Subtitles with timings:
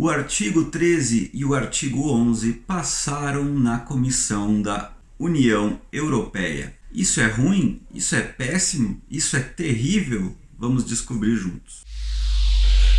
[0.00, 6.72] O artigo 13 e o artigo 11 passaram na comissão da União Europeia.
[6.92, 7.80] Isso é ruim?
[7.92, 9.02] Isso é péssimo?
[9.10, 10.36] Isso é terrível?
[10.56, 11.82] Vamos descobrir juntos.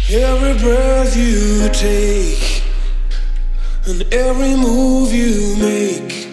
[0.09, 2.63] Every breath you take
[3.87, 6.27] and every move you make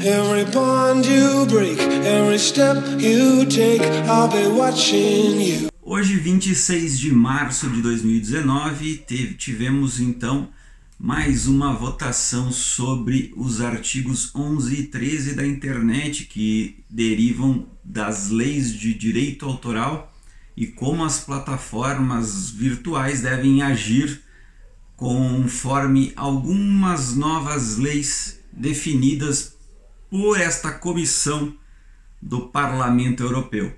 [0.00, 5.68] Every bond you break, every step you take, I'll be watching you.
[5.90, 10.50] Hoje, 26 de março de 2019, teve, tivemos então
[10.98, 18.70] mais uma votação sobre os artigos 11 e 13 da internet que derivam das leis
[18.70, 20.14] de direito autoral
[20.54, 24.22] e como as plataformas virtuais devem agir
[24.94, 29.56] conforme algumas novas leis definidas
[30.10, 31.56] por esta comissão
[32.20, 33.77] do Parlamento Europeu.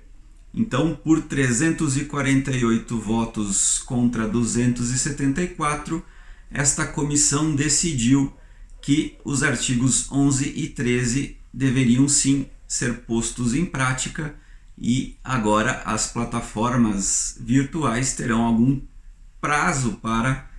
[0.53, 6.03] Então, por 348 votos contra 274,
[6.49, 8.33] esta comissão decidiu
[8.81, 14.35] que os artigos 11 e 13 deveriam sim ser postos em prática
[14.77, 18.81] e agora as plataformas virtuais terão algum
[19.39, 20.49] prazo para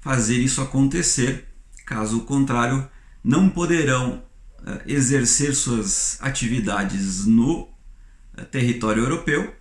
[0.00, 1.48] fazer isso acontecer.
[1.86, 2.88] Caso contrário,
[3.24, 4.22] não poderão
[4.66, 7.69] eh, exercer suas atividades no
[8.44, 9.54] território europeu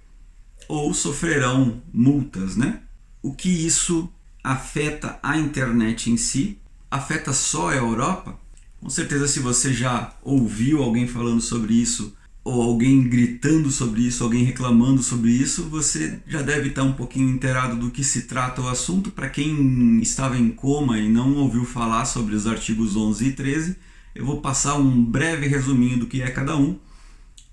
[0.67, 2.81] ou sofrerão multas, né?
[3.21, 4.11] O que isso
[4.43, 6.57] afeta a internet em si?
[6.89, 8.39] Afeta só a Europa?
[8.79, 14.23] Com certeza, se você já ouviu alguém falando sobre isso, ou alguém gritando sobre isso,
[14.23, 18.61] alguém reclamando sobre isso, você já deve estar um pouquinho inteirado do que se trata
[18.61, 19.11] o assunto.
[19.11, 23.75] Para quem estava em coma e não ouviu falar sobre os artigos 11 e 13,
[24.15, 26.79] eu vou passar um breve resuminho do que é cada um.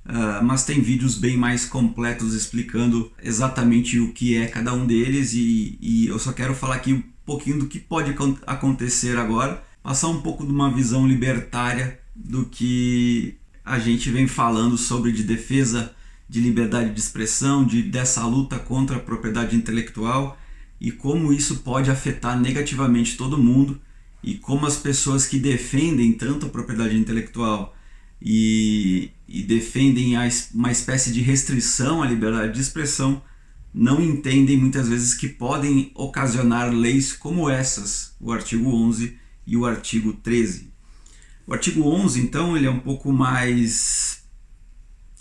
[0.09, 5.33] Uh, mas tem vídeos bem mais completos explicando exatamente o que é cada um deles
[5.33, 8.15] e, e eu só quero falar aqui um pouquinho do que pode
[8.47, 14.79] acontecer agora, passar um pouco de uma visão libertária do que a gente vem falando
[14.79, 15.93] sobre de defesa
[16.28, 20.38] de liberdade de expressão, de dessa luta contra a propriedade intelectual
[20.81, 23.81] e como isso pode afetar negativamente todo mundo
[24.23, 27.75] e como as pessoas que defendem tanto a propriedade intelectual
[28.21, 30.15] e, e defendem
[30.54, 33.22] uma espécie de restrição à liberdade de expressão
[33.77, 39.66] não entendem muitas vezes que podem ocasionar leis como essas, o artigo 11 e o
[39.66, 40.72] artigo 13.
[41.47, 44.25] O artigo 11, então, ele é um pouco mais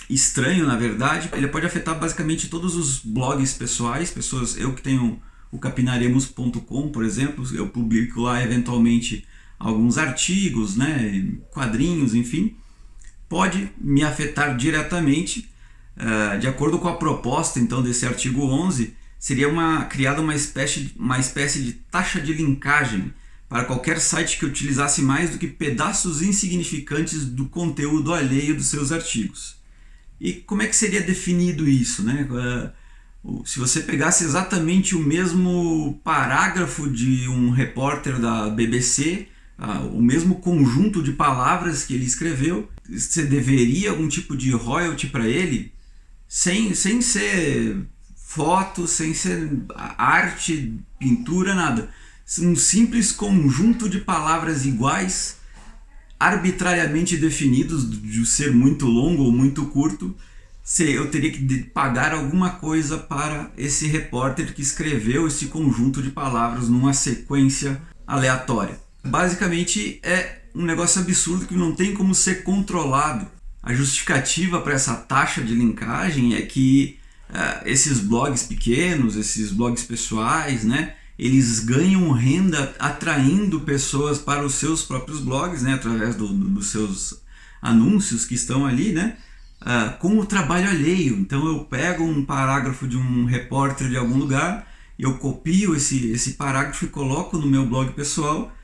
[0.10, 1.30] estranho, na verdade.
[1.34, 7.04] Ele pode afetar basicamente todos os blogs pessoais, pessoas, eu que tenho o capinaremos.com, por
[7.04, 9.26] exemplo, eu publico lá eventualmente
[9.60, 12.56] alguns artigos, né, quadrinhos, enfim
[13.28, 15.50] pode me afetar diretamente.
[15.98, 20.94] Uh, de acordo com a proposta então desse artigo 11, seria uma, criada uma espécie,
[20.98, 23.14] uma espécie de taxa de linkagem
[23.48, 28.92] para qualquer site que utilizasse mais do que pedaços insignificantes do conteúdo alheio dos seus
[28.92, 29.56] artigos.
[30.20, 32.04] E como é que seria definido isso?
[32.04, 32.28] Né?
[33.24, 39.28] Uh, se você pegasse exatamente o mesmo parágrafo de um repórter da BBC
[39.58, 45.08] ah, o mesmo conjunto de palavras que ele escreveu, você deveria algum tipo de royalty
[45.08, 45.74] para ele,
[46.28, 47.78] sem, sem ser
[48.16, 51.90] foto, sem ser arte, pintura, nada.
[52.40, 55.38] Um simples conjunto de palavras iguais,
[56.20, 60.16] arbitrariamente definidos, de ser muito longo ou muito curto,
[60.80, 66.68] eu teria que pagar alguma coisa para esse repórter que escreveu esse conjunto de palavras
[66.68, 73.28] numa sequência aleatória basicamente é um negócio absurdo que não tem como ser controlado.
[73.62, 76.98] A justificativa para essa taxa de linkagem é que
[77.30, 84.56] uh, esses blogs pequenos, esses blogs pessoais, né, eles ganham renda atraindo pessoas para os
[84.56, 87.22] seus próprios blogs, né, através do, do, dos seus
[87.62, 89.18] anúncios que estão ali, né,
[89.62, 91.16] uh, com o trabalho alheio.
[91.16, 96.34] Então eu pego um parágrafo de um repórter de algum lugar, eu copio esse, esse
[96.34, 98.55] parágrafo e coloco no meu blog pessoal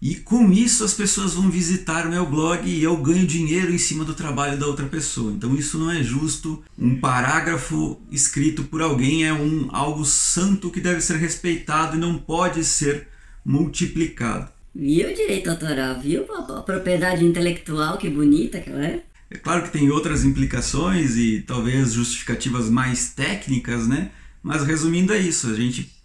[0.00, 3.78] e com isso as pessoas vão visitar o meu blog e eu ganho dinheiro em
[3.78, 5.32] cima do trabalho da outra pessoa.
[5.32, 6.62] Então isso não é justo.
[6.78, 12.16] Um parágrafo escrito por alguém é um algo santo que deve ser respeitado e não
[12.16, 13.08] pode ser
[13.44, 14.48] multiplicado.
[14.74, 16.00] Viu o direito autoral?
[16.00, 17.98] Viu a propriedade intelectual?
[17.98, 19.02] Que bonita que ela é.
[19.30, 24.10] É claro que tem outras implicações e talvez justificativas mais técnicas, né?
[24.42, 25.97] Mas resumindo é isso, a gente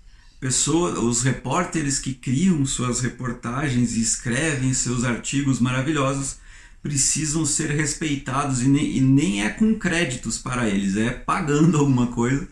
[0.43, 6.35] pessoa, os repórteres que criam suas reportagens e escrevem seus artigos maravilhosos
[6.81, 12.07] precisam ser respeitados e nem, e nem é com créditos para eles, é pagando alguma
[12.07, 12.45] coisa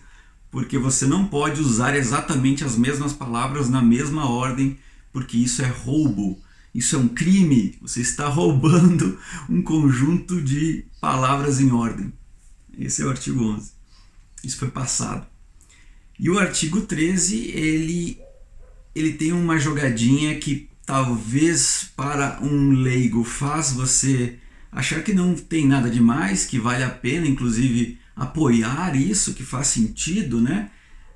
[0.49, 4.79] porque você não pode usar exatamente as mesmas palavras na mesma ordem,
[5.11, 6.41] porque isso é roubo,
[6.73, 7.77] isso é um crime.
[7.81, 12.13] Você está roubando um conjunto de palavras em ordem.
[12.77, 13.71] Esse é o artigo 11.
[14.45, 15.30] Isso foi passado.
[16.21, 18.19] E o artigo 13, ele,
[18.93, 24.35] ele tem uma jogadinha que talvez para um leigo faz você
[24.71, 29.67] achar que não tem nada demais, que vale a pena, inclusive, apoiar isso, que faz
[29.67, 30.69] sentido, né?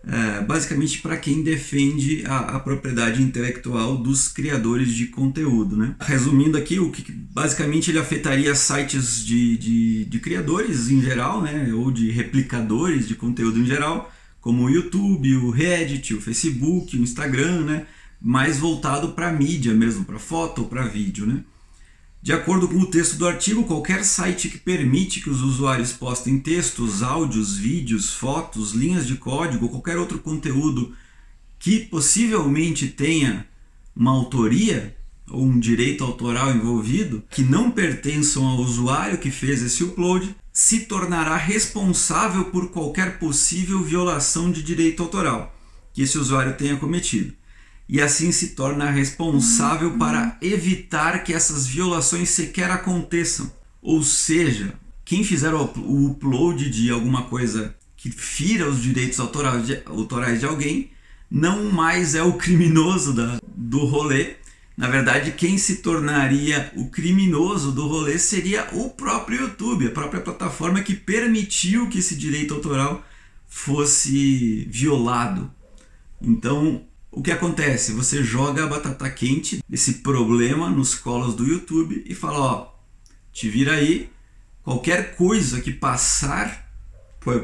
[0.07, 5.75] É, basicamente para quem defende a, a, propriedade intelectual dos criadores de conteúdo.
[5.75, 5.95] Né?
[5.99, 11.73] Resumindo aqui, o que basicamente ele afetaria sites de, de, de, criadores em geral, né?
[11.73, 14.13] ou de replicadores de conteúdo em geral,
[14.45, 17.87] como o YouTube, o Reddit, o Facebook, o Instagram, né?
[18.21, 21.25] mais voltado para mídia mesmo, para foto ou para vídeo.
[21.25, 21.43] Né?
[22.21, 26.37] De acordo com o texto do artigo, qualquer site que permite que os usuários postem
[26.37, 30.93] textos, áudios, vídeos, fotos, linhas de código ou qualquer outro conteúdo
[31.57, 33.47] que possivelmente tenha
[33.95, 34.95] uma autoria
[35.27, 40.85] ou um direito autoral envolvido que não pertençam ao usuário que fez esse upload, se
[40.85, 45.53] tornará responsável por qualquer possível violação de direito autoral
[45.93, 47.33] que esse usuário tenha cometido
[47.89, 49.99] e assim se torna responsável uhum.
[49.99, 53.51] para evitar que essas violações sequer aconteçam.
[53.81, 54.73] Ou seja,
[55.03, 60.45] quem fizer o upload de alguma coisa que fira os direitos autorais de, autorais de
[60.45, 60.89] alguém
[61.29, 64.35] não mais é o criminoso da, do rolê.
[64.77, 70.19] Na verdade, quem se tornaria o criminoso do rolê seria o próprio YouTube, a própria
[70.19, 73.05] plataforma que permitiu que esse direito autoral
[73.47, 75.49] fosse violado.
[76.21, 77.93] Então, o que acontece?
[77.93, 82.73] Você joga a batata quente desse problema nos colos do YouTube e fala: ó,
[83.31, 84.09] te vira aí,
[84.61, 86.69] qualquer coisa que passar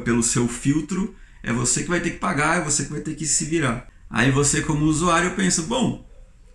[0.04, 3.14] pelo seu filtro é você que vai ter que pagar, é você que vai ter
[3.14, 3.88] que se virar.
[4.10, 6.06] Aí você, como usuário, pensa: bom,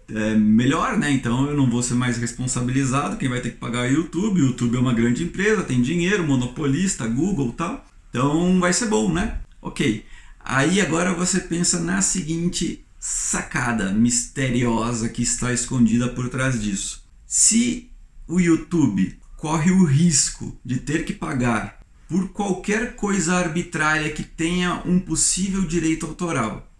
[0.09, 1.11] é melhor, né?
[1.11, 3.17] Então eu não vou ser mais responsabilizado.
[3.17, 4.41] Quem vai ter que pagar é o YouTube.
[4.41, 7.85] O YouTube é uma grande empresa, tem dinheiro, monopolista, Google tal.
[8.09, 9.41] Então vai ser bom, né?
[9.61, 10.05] Ok.
[10.39, 17.03] Aí agora você pensa na seguinte sacada misteriosa que está escondida por trás disso.
[17.25, 17.91] Se
[18.27, 24.81] o YouTube corre o risco de ter que pagar por qualquer coisa arbitrária que tenha
[24.85, 26.71] um possível direito autoral,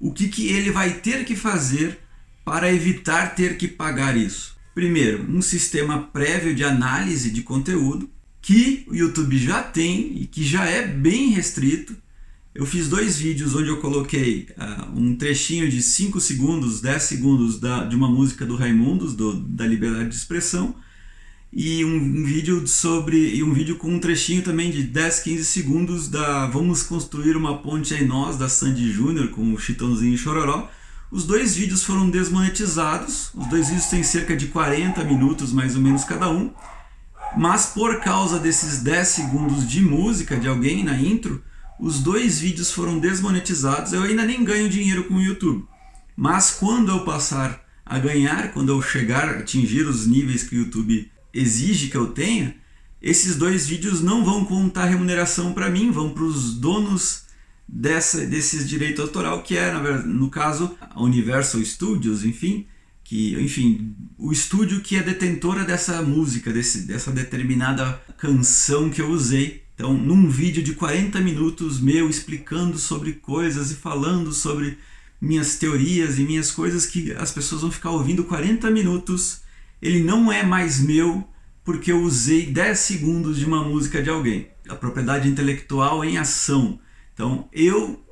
[0.00, 2.00] o que, que ele vai ter que fazer
[2.44, 4.56] para evitar ter que pagar isso?
[4.74, 8.08] Primeiro, um sistema prévio de análise de conteúdo
[8.40, 11.96] que o YouTube já tem e que já é bem restrito
[12.54, 17.58] eu fiz dois vídeos onde eu coloquei uh, um trechinho de 5 segundos, 10 segundos
[17.58, 20.74] da, de uma música do Raimundos, do, da Liberdade de Expressão,
[21.50, 25.44] e um, um, vídeo sobre e um vídeo com um trechinho também de 10, 15
[25.46, 30.18] segundos da Vamos Construir uma Ponte em Nós, da Sandy Júnior, com o Chitãozinho e
[30.18, 30.70] Chororó.
[31.12, 35.82] Os dois vídeos foram desmonetizados, os dois vídeos têm cerca de 40 minutos mais ou
[35.82, 36.50] menos cada um,
[37.36, 41.44] mas por causa desses 10 segundos de música de alguém na intro,
[41.78, 43.92] os dois vídeos foram desmonetizados.
[43.92, 45.66] Eu ainda nem ganho dinheiro com o YouTube.
[46.16, 50.60] Mas quando eu passar a ganhar, quando eu chegar a atingir os níveis que o
[50.60, 52.56] YouTube exige que eu tenha,
[53.02, 57.24] esses dois vídeos não vão contar remuneração para mim, vão para os donos
[57.68, 59.72] dessa, desses direitos autoral, que é,
[60.04, 62.66] no caso, a Universal Studios, enfim,
[63.04, 69.08] que, enfim, o estúdio que é detentora dessa música, desse, dessa determinada canção que eu
[69.08, 74.78] usei então, num vídeo de 40 minutos meu explicando sobre coisas e falando sobre
[75.20, 79.42] minhas teorias e minhas coisas que as pessoas vão ficar ouvindo 40 minutos,
[79.82, 81.26] ele não é mais meu
[81.64, 84.50] porque eu usei 10 segundos de uma música de alguém.
[84.68, 86.78] A propriedade intelectual em ação.
[87.14, 88.02] Então, eu,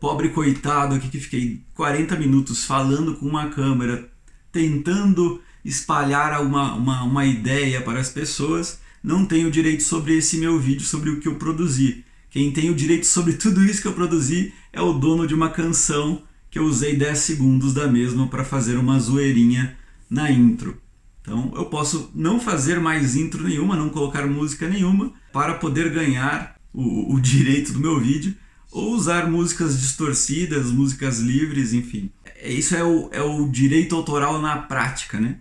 [0.00, 4.08] pobre coitado aqui que fiquei 40 minutos falando com uma câmera,
[4.52, 10.38] tentando espalhar uma, uma, uma ideia para as pessoas, não tem o direito sobre esse
[10.38, 12.04] meu vídeo, sobre o que eu produzi.
[12.30, 15.50] Quem tem o direito sobre tudo isso que eu produzi é o dono de uma
[15.50, 19.76] canção que eu usei 10 segundos da mesma para fazer uma zoeirinha
[20.08, 20.80] na intro.
[21.20, 26.56] Então eu posso não fazer mais intro nenhuma, não colocar música nenhuma para poder ganhar
[26.72, 28.34] o, o direito do meu vídeo
[28.76, 32.10] ou usar músicas distorcidas, músicas livres, enfim.
[32.26, 35.38] É, isso é o, é o direito autoral na prática, né?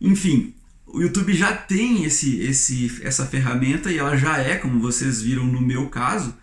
[0.00, 0.52] Enfim,
[0.84, 5.46] o YouTube já tem esse, esse, essa ferramenta e ela já é, como vocês viram
[5.46, 6.34] no meu caso,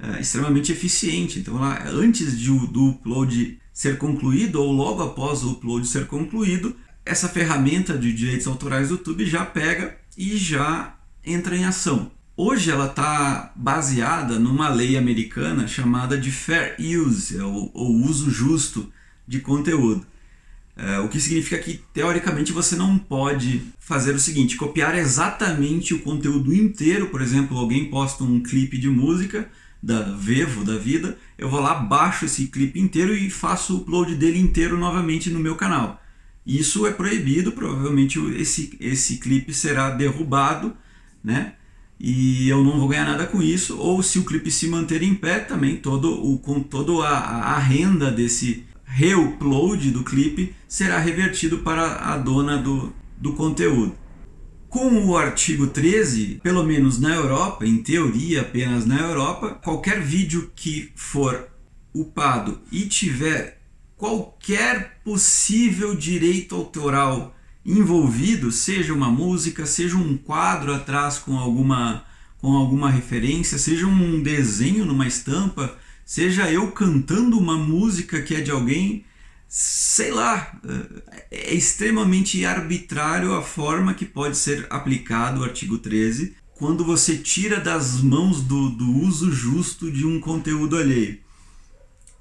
[0.00, 1.38] é, extremamente eficiente.
[1.38, 6.74] Então, ela, antes de, do upload ser concluído ou logo após o upload ser concluído,
[7.06, 12.10] essa ferramenta de direitos autorais do YouTube já pega e já entra em ação.
[12.40, 18.30] Hoje ela está baseada numa lei americana chamada de Fair Use, é ou, ou uso
[18.30, 18.92] justo
[19.26, 20.06] de conteúdo.
[20.76, 25.98] É, o que significa que, teoricamente, você não pode fazer o seguinte: copiar exatamente o
[25.98, 27.08] conteúdo inteiro.
[27.08, 29.50] Por exemplo, alguém posta um clipe de música
[29.82, 34.14] da Vevo da vida, eu vou lá, baixo esse clipe inteiro e faço o upload
[34.14, 36.00] dele inteiro novamente no meu canal.
[36.46, 40.76] Isso é proibido, provavelmente esse, esse clipe será derrubado,
[41.22, 41.54] né?
[42.00, 45.14] E eu não vou ganhar nada com isso, ou se o clipe se manter em
[45.14, 51.58] pé, também todo o, com toda a, a renda desse reupload do clipe será revertido
[51.58, 53.94] para a dona do, do conteúdo.
[54.68, 60.52] Com o artigo 13, pelo menos na Europa, em teoria apenas na Europa, qualquer vídeo
[60.54, 61.48] que for
[61.92, 63.60] upado e tiver
[63.96, 67.34] qualquer possível direito autoral
[67.64, 72.04] envolvido, seja uma música, seja um quadro atrás com alguma,
[72.38, 78.40] com alguma referência, seja um desenho numa estampa, seja eu cantando uma música que é
[78.40, 79.04] de alguém,
[79.48, 80.58] sei lá,
[81.30, 87.60] é extremamente arbitrário a forma que pode ser aplicado o artigo 13 quando você tira
[87.60, 91.20] das mãos do, do uso justo de um conteúdo alheio.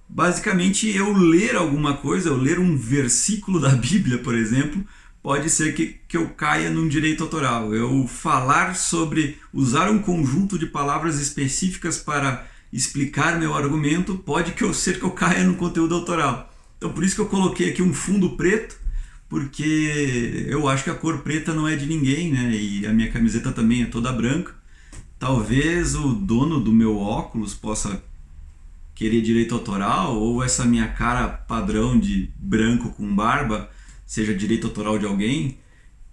[0.07, 4.85] Basicamente, eu ler alguma coisa, eu ler um versículo da Bíblia, por exemplo,
[5.27, 7.75] pode ser que, que eu caia num direito autoral.
[7.75, 14.63] Eu falar sobre usar um conjunto de palavras específicas para explicar meu argumento pode que
[14.63, 16.49] eu ser que eu caia no conteúdo autoral.
[16.77, 18.79] Então por isso que eu coloquei aqui um fundo preto,
[19.27, 22.49] porque eu acho que a cor preta não é de ninguém, né?
[22.55, 24.55] E a minha camiseta também é toda branca.
[25.19, 28.01] Talvez o dono do meu óculos possa
[28.95, 33.69] querer direito autoral ou essa minha cara padrão de branco com barba
[34.07, 35.59] seja direito autoral de alguém.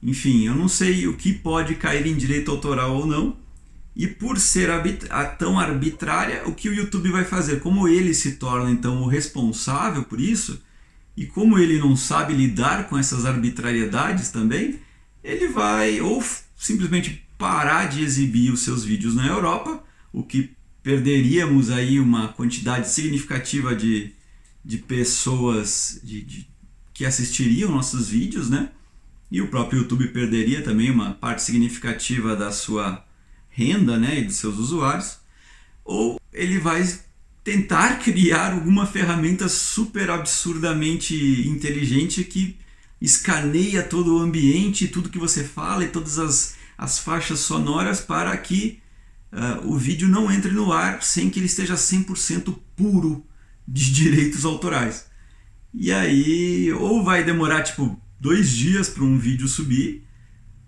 [0.03, 3.37] Enfim, eu não sei o que pode cair em direito autoral ou não.
[3.97, 4.69] E por ser
[5.39, 7.61] tão arbitrária, o que o YouTube vai fazer?
[7.61, 10.61] Como ele se torna então o responsável por isso,
[11.17, 14.81] e como ele não sabe lidar com essas arbitrariedades também,
[15.23, 16.23] ele vai ou
[16.57, 20.51] simplesmente parar de exibir os seus vídeos na Europa, o que
[20.83, 24.13] perderíamos aí uma quantidade significativa de,
[24.65, 26.54] de pessoas, de, de
[26.95, 28.71] que assistiriam nossos vídeos, né?
[29.31, 33.05] E o próprio YouTube perderia também uma parte significativa da sua
[33.49, 35.19] renda, né, e dos seus usuários.
[35.85, 36.89] Ou ele vai
[37.43, 42.57] tentar criar alguma ferramenta super absurdamente inteligente que
[43.01, 48.37] escaneia todo o ambiente, tudo que você fala e todas as, as faixas sonoras para
[48.37, 48.81] que
[49.33, 53.27] uh, o vídeo não entre no ar sem que ele esteja 100% puro
[53.67, 55.07] de direitos autorais.
[55.75, 60.07] E aí, ou vai demorar tipo dois dias para um vídeo subir,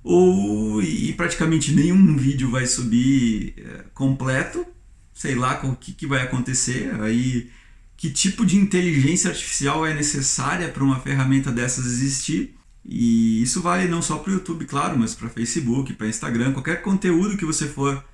[0.03, 4.67] ou e praticamente nenhum vídeo vai subir é, completo.
[5.15, 6.93] Sei lá o que, que vai acontecer.
[7.01, 7.51] Aí,
[7.97, 12.55] que tipo de inteligência artificial é necessária para uma ferramenta dessas existir?
[12.85, 16.83] E isso vale não só para o YouTube, claro, mas para Facebook, para Instagram, qualquer
[16.83, 18.05] conteúdo que você for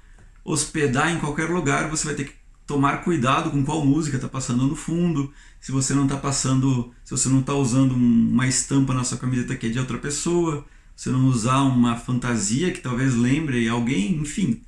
[0.44, 2.41] hospedar em qualquer lugar, você vai ter que
[2.72, 7.10] tomar cuidado com qual música está passando no fundo, se você não está passando, se
[7.10, 10.64] você não está usando uma estampa na sua camiseta que é de outra pessoa,
[10.96, 14.62] se não usar uma fantasia que talvez lembre alguém, enfim,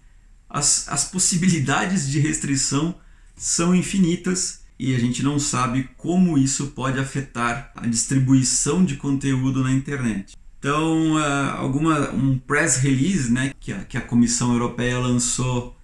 [0.50, 2.94] as, as possibilidades de restrição
[3.34, 9.64] são infinitas e a gente não sabe como isso pode afetar a distribuição de conteúdo
[9.64, 10.37] na internet.
[10.58, 15.75] Então, uh, alguma, um press release né, que, a, que a Comissão Europeia lançou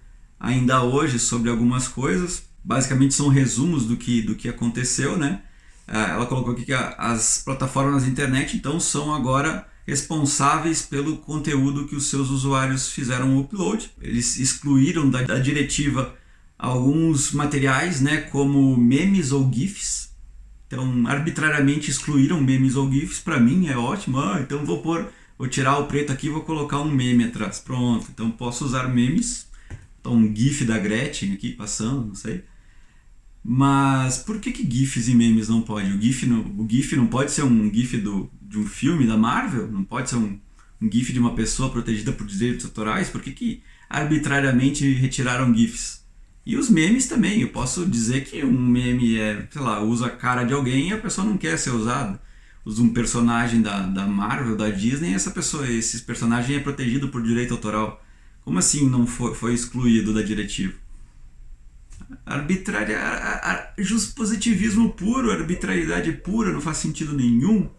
[0.41, 2.43] ainda hoje sobre algumas coisas.
[2.63, 5.41] Basicamente são resumos do que, do que aconteceu, né?
[5.87, 11.85] Ah, ela colocou aqui que as plataformas da internet então são agora responsáveis pelo conteúdo
[11.87, 13.91] que os seus usuários fizeram o upload.
[14.01, 16.15] Eles excluíram da, da diretiva
[16.57, 20.11] alguns materiais, né, como memes ou gifs.
[20.67, 23.19] Então, arbitrariamente excluíram memes ou gifs.
[23.19, 24.19] Para mim é ótimo.
[24.19, 27.59] Ah, então vou pôr, vou tirar o preto aqui, vou colocar um meme atrás.
[27.59, 28.07] Pronto.
[28.13, 29.50] Então posso usar memes
[30.01, 32.43] Então, um gif da Gretchen aqui passando, não sei.
[33.43, 35.91] Mas por que, que GIFs e memes não pode?
[35.91, 39.15] O GIF não, o GIF não pode ser um GIF do, de um filme da
[39.17, 39.71] Marvel?
[39.71, 40.39] Não pode ser um,
[40.81, 43.09] um GIF de uma pessoa protegida por direitos autorais?
[43.09, 46.03] Por que, que arbitrariamente retiraram GIFs?
[46.45, 47.41] E os memes também.
[47.41, 50.93] Eu posso dizer que um meme é, sei lá, usa a cara de alguém e
[50.93, 52.21] a pessoa não quer ser usada.
[52.65, 57.09] Usa um personagem da, da Marvel, da Disney, e essa pessoa, esse personagem é protegido
[57.09, 58.03] por direito autoral.
[58.43, 60.73] Como assim não foi, foi excluído da diretiva?
[62.25, 67.69] arbitrária, a, a, just positivismo puro, arbitrariedade pura, não faz sentido nenhum.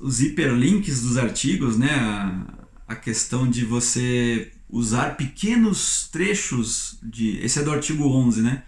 [0.00, 2.44] Os hiperlinks dos artigos, né?
[2.86, 7.38] a questão de você usar pequenos trechos de.
[7.38, 8.62] Esse é do artigo 11, né?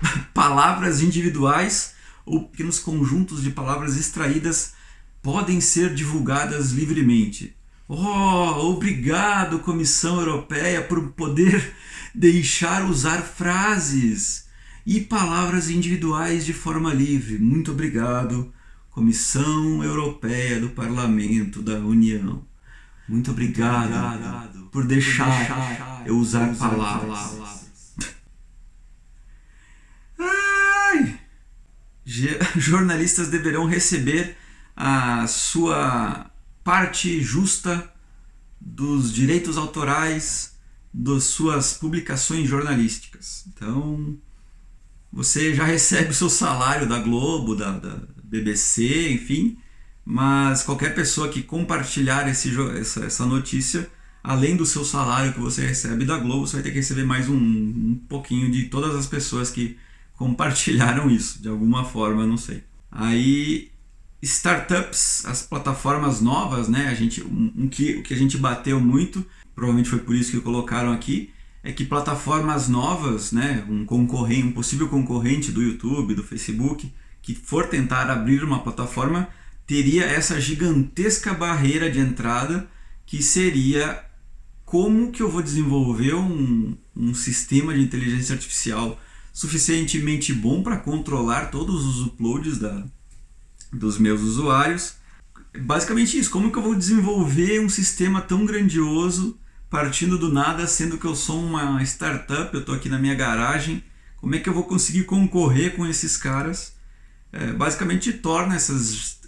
[0.32, 4.74] Palavras individuais ou pequenos conjuntos de palavras extraídas
[5.22, 7.54] podem ser divulgadas livremente.
[7.86, 11.74] Oh, obrigado, Comissão Europeia, por poder
[12.14, 14.46] deixar usar frases
[14.84, 17.38] e palavras individuais de forma livre.
[17.38, 18.52] Muito obrigado,
[18.90, 22.44] Comissão Europeia do Parlamento da União.
[23.08, 27.18] Muito obrigado, obrigado por deixar, por deixar eu usar, usar palavras.
[27.18, 27.68] palavras.
[30.18, 31.18] Ai.
[32.56, 34.36] Jornalistas deverão receber
[34.80, 36.30] a sua
[36.62, 37.92] parte justa
[38.60, 40.56] dos direitos autorais
[40.94, 43.44] das suas publicações jornalísticas.
[43.48, 44.16] Então,
[45.12, 49.58] você já recebe o seu salário da Globo, da, da BBC, enfim,
[50.04, 53.90] mas qualquer pessoa que compartilhar esse, essa, essa notícia,
[54.22, 57.28] além do seu salário que você recebe da Globo, você vai ter que receber mais
[57.28, 59.76] um, um pouquinho de todas as pessoas que
[60.14, 62.62] compartilharam isso, de alguma forma, não sei.
[62.92, 63.72] Aí
[64.22, 66.88] startups, as plataformas novas, né?
[66.88, 70.32] A gente, um, um que, o que a gente bateu muito, provavelmente foi por isso
[70.32, 71.30] que colocaram aqui,
[71.62, 73.64] é que plataformas novas, né?
[73.68, 79.28] Um concorrente, um possível concorrente do YouTube, do Facebook, que for tentar abrir uma plataforma,
[79.66, 82.68] teria essa gigantesca barreira de entrada
[83.04, 84.04] que seria
[84.64, 89.00] como que eu vou desenvolver um, um sistema de inteligência artificial
[89.32, 92.84] suficientemente bom para controlar todos os uploads da,
[93.72, 94.94] dos meus usuários.
[95.58, 99.38] Basicamente isso, como que eu vou desenvolver um sistema tão grandioso
[99.70, 103.84] partindo do nada, sendo que eu sou uma startup, eu estou aqui na minha garagem,
[104.16, 106.74] como é que eu vou conseguir concorrer com esses caras?
[107.30, 109.20] É, basicamente torna essas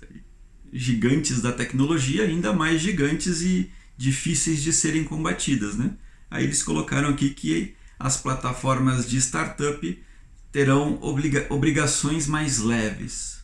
[0.72, 5.92] gigantes da tecnologia ainda mais gigantes e difíceis de serem combatidas, né?
[6.30, 10.02] Aí eles colocaram aqui que as plataformas de startup
[10.50, 13.39] terão obriga obrigações mais leves.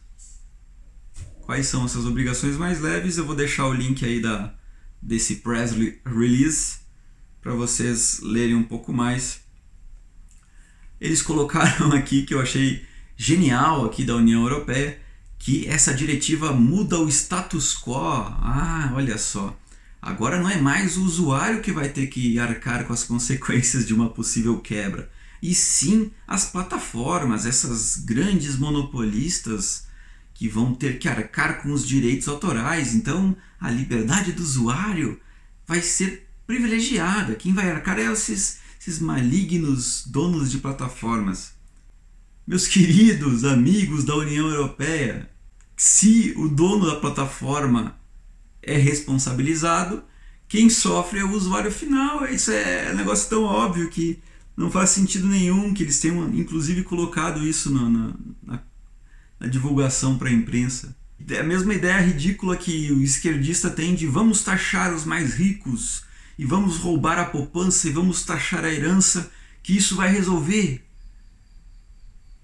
[1.47, 3.17] Quais são essas obrigações mais leves?
[3.17, 4.53] Eu vou deixar o link aí da,
[5.01, 5.73] desse press
[6.05, 6.79] release
[7.41, 9.43] para vocês lerem um pouco mais.
[11.01, 12.85] Eles colocaram aqui que eu achei
[13.17, 15.01] genial aqui da União Europeia
[15.39, 17.95] que essa diretiva muda o status quo.
[17.95, 19.57] Ah, olha só.
[20.03, 23.95] Agora não é mais o usuário que vai ter que arcar com as consequências de
[23.95, 25.09] uma possível quebra,
[25.41, 29.87] e sim as plataformas, essas grandes monopolistas
[30.37, 32.95] que vão ter que arcar com os direitos autorais.
[32.95, 35.19] Então, a liberdade do usuário
[35.67, 37.35] vai ser privilegiada.
[37.35, 41.55] Quem vai arcar é esses, esses malignos donos de plataformas.
[42.47, 45.29] Meus queridos amigos da União Europeia,
[45.75, 47.99] se o dono da plataforma
[48.63, 50.05] é responsabilizado,
[50.47, 52.27] quem sofre é o usuário final.
[52.27, 54.23] Isso é um negócio tão óbvio que
[54.55, 58.63] não faz sentido nenhum que eles tenham, inclusive, colocado isso na, na, na
[59.39, 60.97] na divulgação para a imprensa.
[61.29, 66.05] É a mesma ideia ridícula que o esquerdista tem de vamos taxar os mais ricos
[66.39, 69.31] e vamos roubar a poupança e vamos taxar a herança,
[69.63, 70.85] que isso vai resolver.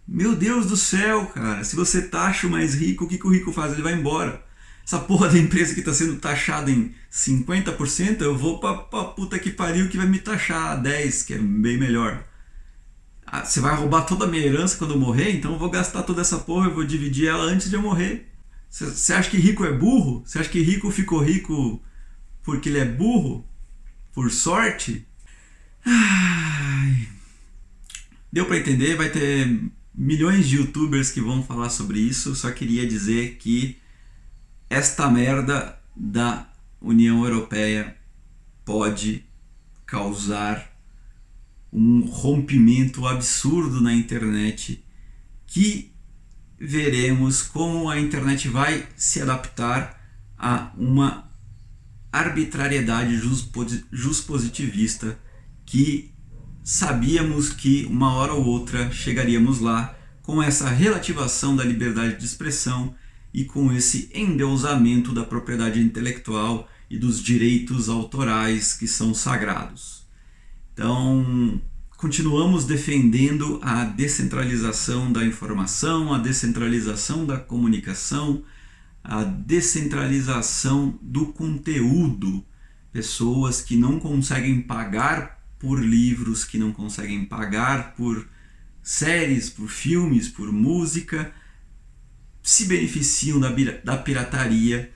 [0.09, 3.31] Meu Deus do céu, cara, se você taxa o mais rico, o que, que o
[3.31, 3.73] rico faz?
[3.73, 4.45] Ele vai embora.
[4.85, 9.39] Essa porra da empresa que está sendo taxada em 50%, eu vou pra, pra puta
[9.39, 12.25] que pariu que vai me taxar a 10%, que é bem melhor.
[13.35, 16.03] Ah, você vai roubar toda a minha herança quando eu morrer, então eu vou gastar
[16.03, 18.31] toda essa porra, eu vou dividir ela antes de eu morrer.
[18.69, 20.23] Você acha que rico é burro?
[20.23, 21.83] Você acha que rico ficou rico
[22.43, 23.43] porque ele é burro?
[24.13, 25.09] Por sorte?
[25.83, 27.09] Ai.
[28.31, 29.63] Deu para entender, vai ter
[29.95, 32.35] milhões de youtubers que vão falar sobre isso.
[32.35, 33.79] Só queria dizer que
[34.69, 37.97] esta merda da União Europeia
[38.63, 39.25] pode
[39.87, 40.72] causar
[41.73, 44.85] um rompimento absurdo na internet
[45.47, 45.93] que
[46.59, 50.01] veremos como a internet vai se adaptar
[50.39, 51.31] a uma
[52.13, 53.19] arbitrariedade
[53.91, 55.19] juspositivista
[55.65, 56.13] que
[56.63, 62.95] sabíamos que uma hora ou outra chegaríamos lá com essa relativação da liberdade de expressão
[63.33, 70.02] e com esse endeusamento da propriedade intelectual e dos direitos autorais que são sagrados.
[70.73, 71.61] Então,
[71.99, 78.43] continuamos defendendo a descentralização da informação, a descentralização da comunicação,
[79.05, 82.45] a descentralização do conteúdo.
[82.91, 88.27] Pessoas que não conseguem pagar por livros, que não conseguem pagar por
[88.83, 91.33] séries, por filmes, por música,
[92.43, 93.51] se beneficiam da,
[93.85, 94.93] da pirataria,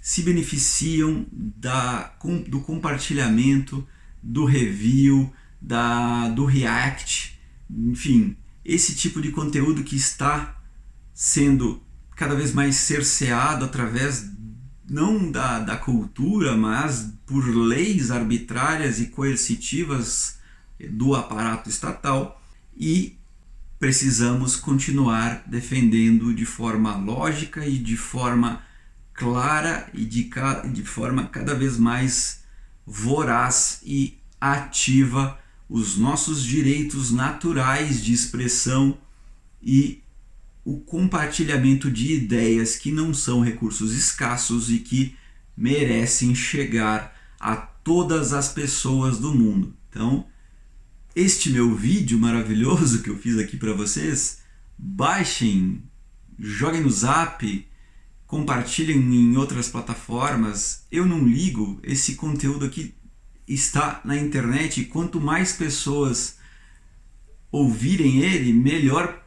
[0.00, 2.16] se beneficiam da,
[2.48, 3.86] do compartilhamento,
[4.26, 7.38] do review, da, do react,
[7.70, 10.60] enfim, esse tipo de conteúdo que está
[11.14, 11.80] sendo
[12.16, 14.28] cada vez mais cerceado através
[14.88, 20.38] não da, da cultura, mas por leis arbitrárias e coercitivas
[20.90, 22.40] do aparato estatal
[22.76, 23.16] e
[23.78, 28.62] precisamos continuar defendendo de forma lógica e de forma
[29.12, 30.30] clara e de,
[30.72, 32.44] de forma cada vez mais
[32.86, 38.98] voraz e ativa os nossos direitos naturais de expressão
[39.62, 40.02] e
[40.64, 45.16] o compartilhamento de ideias que não são recursos escassos e que
[45.56, 49.74] merecem chegar a todas as pessoas do mundo.
[49.88, 50.26] Então,
[51.14, 54.40] este meu vídeo maravilhoso que eu fiz aqui para vocês,
[54.76, 55.82] baixem,
[56.38, 57.66] joguem no Zap,
[58.26, 60.84] compartilhem em outras plataformas.
[60.90, 62.92] Eu não ligo, esse conteúdo aqui
[63.46, 66.38] está na internet e quanto mais pessoas
[67.50, 69.22] ouvirem ele, melhor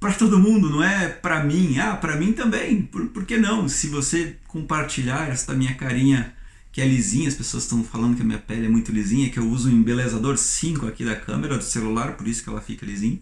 [0.00, 1.78] para todo mundo, não é para mim.
[1.78, 2.82] Ah, para mim também.
[2.82, 3.68] Por, por que não?
[3.68, 6.34] Se você compartilhar esta minha carinha
[6.70, 9.38] que é lisinha, as pessoas estão falando que a minha pele é muito lisinha, que
[9.38, 12.86] eu uso o embelezador 5 aqui da câmera do celular, por isso que ela fica
[12.86, 13.18] lisinha.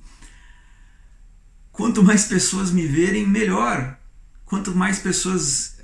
[1.72, 3.98] Quanto mais pessoas me verem, melhor.
[4.44, 5.75] Quanto mais pessoas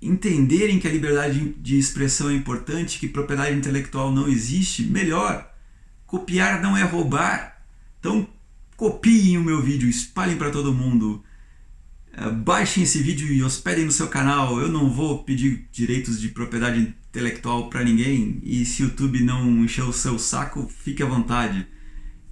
[0.00, 5.52] entenderem que a liberdade de expressão é importante, que propriedade intelectual não existe, melhor.
[6.06, 7.62] Copiar não é roubar.
[7.98, 8.26] Então,
[8.76, 11.22] copiem o meu vídeo, espalhem para todo mundo.
[12.12, 14.58] Eh, baixem esse vídeo e hospedem no seu canal.
[14.58, 18.40] Eu não vou pedir direitos de propriedade intelectual para ninguém.
[18.42, 21.66] E se o YouTube não encher o seu saco, fique à vontade.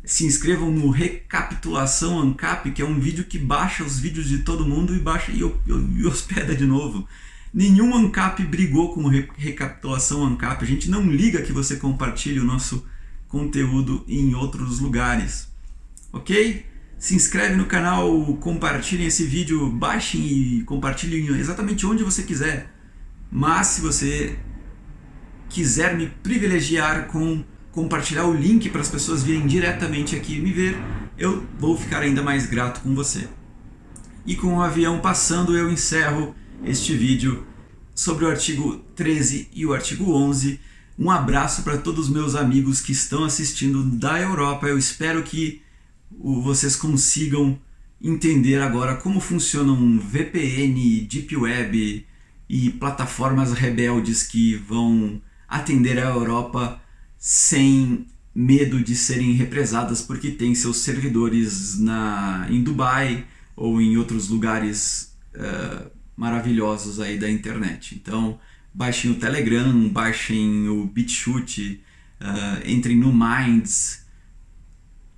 [0.04, 4.66] Se inscrevam no Recapitulação ANCAP, que é um vídeo que baixa os vídeos de todo
[4.66, 7.06] mundo e baixa e, e hospeda de novo.
[7.52, 10.62] Nenhum ANCAP brigou com Recapitulação ANCAP.
[10.62, 12.84] A gente não liga que você compartilhe o nosso
[13.28, 15.48] conteúdo em outros lugares
[16.12, 16.64] ok?
[16.98, 22.72] Se inscreve no canal, compartilhem esse vídeo, baixem e compartilhem exatamente onde você quiser.
[23.30, 24.36] Mas se você
[25.48, 30.76] quiser me privilegiar com compartilhar o link para as pessoas virem diretamente aqui me ver,
[31.16, 33.28] eu vou ficar ainda mais grato com você.
[34.26, 37.46] E com o avião passando, eu encerro este vídeo
[37.94, 40.60] sobre o artigo 13 e o artigo 11.
[40.98, 44.66] Um abraço para todos os meus amigos que estão assistindo da Europa.
[44.66, 45.62] Eu espero que
[46.10, 47.58] vocês consigam
[48.00, 52.06] entender agora como funcionam VPN, Deep Web
[52.48, 56.80] e plataformas rebeldes que vão atender a Europa
[57.18, 64.28] sem medo de serem represadas porque tem seus servidores na, em Dubai ou em outros
[64.28, 67.94] lugares uh, maravilhosos aí da internet.
[67.94, 68.40] Então,
[68.74, 71.80] baixem o Telegram, baixem o BitChute,
[72.20, 74.04] uh, entrem no Minds,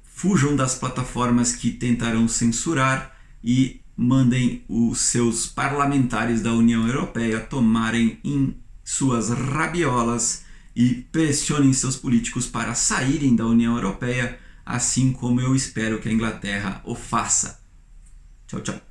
[0.02, 8.18] fujam das plataformas que tentarão censurar e mandem os seus parlamentares da União Europeia tomarem
[8.22, 10.44] em suas rabiolas
[10.76, 16.12] e pressionem seus políticos para saírem da União Europeia, assim como eu espero que a
[16.12, 17.62] Inglaterra o faça.
[18.46, 18.89] Tchau, tchau.